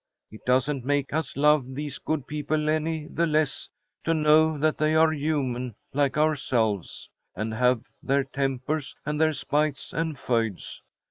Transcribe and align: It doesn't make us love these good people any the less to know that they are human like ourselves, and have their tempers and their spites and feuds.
It 0.31 0.43
doesn't 0.47 0.83
make 0.83 1.13
us 1.13 1.37
love 1.37 1.75
these 1.75 1.99
good 1.99 2.25
people 2.25 2.71
any 2.71 3.05
the 3.07 3.27
less 3.27 3.69
to 4.03 4.15
know 4.15 4.57
that 4.57 4.79
they 4.79 4.95
are 4.95 5.11
human 5.13 5.75
like 5.93 6.17
ourselves, 6.17 7.07
and 7.35 7.53
have 7.53 7.83
their 8.01 8.23
tempers 8.23 8.95
and 9.05 9.21
their 9.21 9.31
spites 9.33 9.93
and 9.93 10.17
feuds. 10.17 10.81